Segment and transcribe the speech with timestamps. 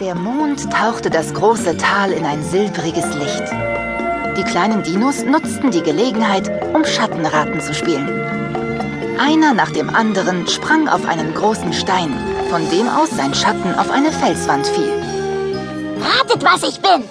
[0.00, 3.44] Der Mond tauchte das große Tal in ein silbriges Licht.
[4.36, 8.08] Die kleinen Dinos nutzten die Gelegenheit, um Schattenraten zu spielen.
[9.20, 12.12] Einer nach dem anderen sprang auf einen großen Stein,
[12.50, 14.90] von dem aus sein Schatten auf eine Felswand fiel.
[16.00, 17.04] Ratet, was ich bin.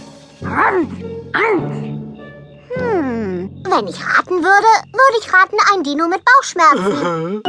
[2.75, 7.43] Hm, wenn ich raten würde, würde ich raten, ein Dino mit Bauchschmerzen.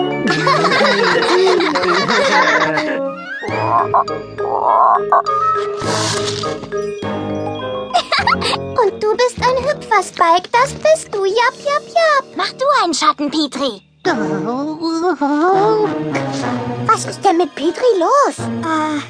[8.83, 10.49] Und du bist ein Hüpfer, Spike.
[10.53, 11.25] Das bist du.
[11.25, 12.25] Jap, jap, jap.
[12.37, 13.81] Mach du einen Schatten, Petri.
[16.87, 18.39] Was ist denn mit Petri los?
[18.39, 19.01] Äh,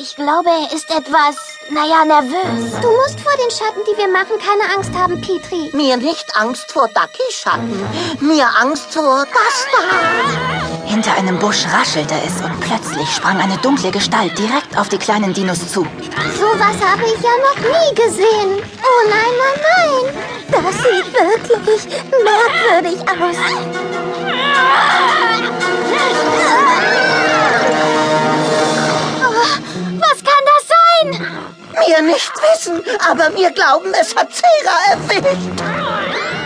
[0.00, 1.36] ich glaube, er ist etwas,
[1.70, 2.80] naja, nervös.
[2.80, 5.70] Du musst vor den Schatten, die wir machen, keine Angst haben, Petri.
[5.72, 7.86] Mir nicht Angst vor Ducky-Schatten.
[8.20, 10.64] Mir Angst vor das da.
[10.88, 15.34] Hinter einem Busch raschelte es und plötzlich sprang eine dunkle Gestalt direkt auf die kleinen
[15.34, 15.86] Dinos zu.
[16.38, 18.62] Sowas habe ich ja noch nie gesehen.
[18.82, 20.04] Oh nein, nein, nein.
[20.50, 21.82] Das sieht wirklich
[22.24, 23.36] merkwürdig aus.
[29.20, 29.42] Oh,
[30.00, 31.08] was kann das sein?
[31.86, 35.87] Mir nicht wissen, aber wir glauben, es hat Zera erwischt.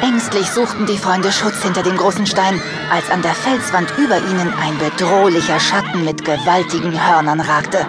[0.02, 4.52] Ängstlich suchten die Freunde Schutz hinter dem großen Stein, als an der Felswand über ihnen
[4.52, 7.86] ein bedrohlicher Schatten mit gewaltigen Hörnern ragte.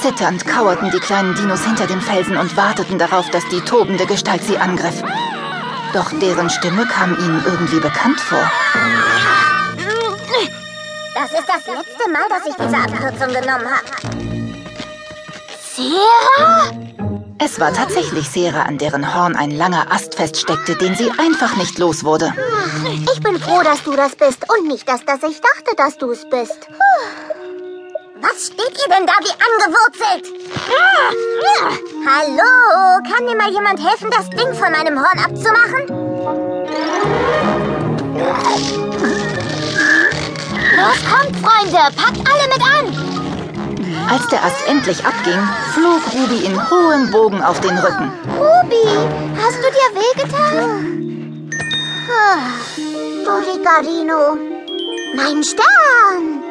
[0.00, 4.42] Zitternd kauerten die kleinen Dinos hinter dem Felsen und warteten darauf, dass die tobende Gestalt
[4.44, 5.02] sie angriff.
[5.92, 8.50] Doch deren Stimme kam ihnen irgendwie bekannt vor.
[11.14, 13.84] Das ist das letzte Mal, dass ich diese Abkürzung genommen habe.
[15.76, 17.09] Sarah?
[17.42, 21.78] Es war tatsächlich Sera, an deren Horn ein langer Ast feststeckte, den sie einfach nicht
[21.78, 22.34] los wurde.
[23.10, 26.10] Ich bin froh, dass du das bist und nicht, dass, dass ich dachte, dass du
[26.10, 26.68] es bist.
[28.20, 30.26] Was steht ihr denn da wie angewurzelt?
[32.06, 35.86] Hallo, kann mir mal jemand helfen, das Ding von meinem Horn abzumachen?
[40.76, 42.79] Los kommt, Freunde, packt alle mit an!
[44.10, 45.38] Als der Ast endlich abging,
[45.72, 48.10] flog Ruby in hohem Bogen auf den Rücken.
[48.36, 48.84] Ruby,
[49.40, 51.48] hast du dir wehgetan?
[53.24, 54.36] Dorigarino,
[55.14, 56.42] mein Stern!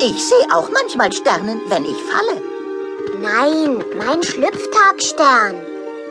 [0.00, 2.40] Ich sehe auch manchmal Sternen, wenn ich falle.
[3.20, 5.56] Nein, mein Schlüpftagstern.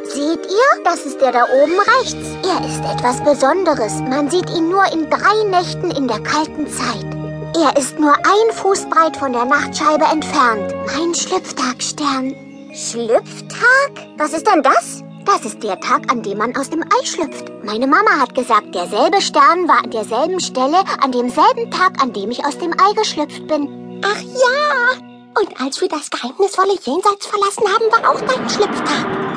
[0.06, 0.84] Seht ihr?
[0.84, 2.28] Das ist der da oben rechts.
[2.44, 3.94] Er ist etwas Besonderes.
[4.00, 7.23] Man sieht ihn nur in drei Nächten in der kalten Zeit.
[7.56, 10.74] Er ist nur ein Fuß breit von der Nachtscheibe entfernt.
[10.88, 12.36] Mein Schlüpftagstern.
[12.74, 13.92] Schlüpftag?
[14.18, 15.04] Was ist denn das?
[15.24, 17.46] Das ist der Tag, an dem man aus dem Ei schlüpft.
[17.64, 22.32] Meine Mama hat gesagt, derselbe Stern war an derselben Stelle, an demselben Tag, an dem
[22.32, 24.02] ich aus dem Ei geschlüpft bin.
[24.04, 24.98] Ach ja!
[25.40, 29.33] Und als wir das geheimnisvolle Jenseits verlassen haben, war auch dein Schlüpftag.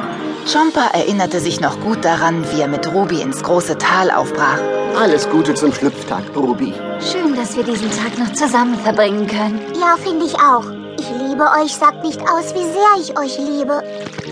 [0.46, 4.60] Jumper erinnerte sich noch gut daran, wie er mit Ruby ins große Tal aufbrach.
[4.98, 6.72] Alles Gute zum Schlüpftag, Ruby.
[7.00, 9.60] Schön, dass wir diesen Tag noch zusammen verbringen können.
[9.78, 10.64] Ja, finde ich auch.
[10.98, 13.82] Ich liebe euch, sagt nicht aus, wie sehr ich euch liebe.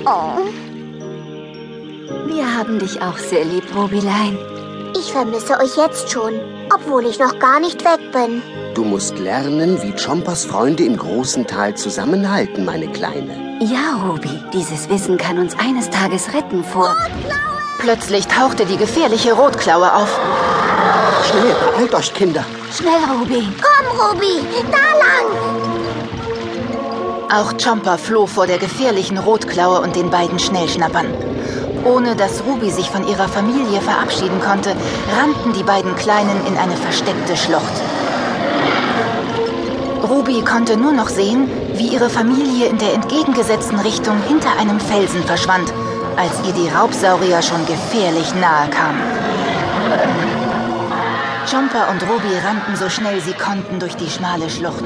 [0.06, 0.38] Oh,
[2.26, 4.38] Wir haben dich auch sehr lieb, Rubylein.
[4.98, 6.32] ich vermisse euch jetzt schon,
[6.72, 8.40] obwohl ich noch gar nicht weg bin.
[8.74, 13.43] Du musst lernen, wie Chompers Freunde im großen Tal zusammenhalten, meine Kleine.
[13.60, 16.94] Ja, Ruby, dieses Wissen kann uns eines Tages retten vor...
[17.78, 20.18] Plötzlich tauchte die gefährliche Rotklaue auf.
[21.28, 22.44] Schnell, beeilt euch, Kinder.
[22.72, 23.46] Schnell, Ruby.
[23.60, 25.26] Komm, Ruby, da lang!
[27.30, 31.06] Auch Jumper floh vor der gefährlichen Rotklaue und den beiden Schnellschnappern.
[31.84, 34.74] Ohne dass Ruby sich von ihrer Familie verabschieden konnte,
[35.18, 37.82] rannten die beiden Kleinen in eine versteckte Schlucht.
[40.08, 45.22] Ruby konnte nur noch sehen, wie ihre Familie in der entgegengesetzten Richtung hinter einem Felsen
[45.24, 45.72] verschwand,
[46.16, 49.02] als ihr die Raubsaurier schon gefährlich nahe kamen.
[51.50, 54.84] Jumper und Ruby rannten so schnell sie konnten durch die schmale Schlucht.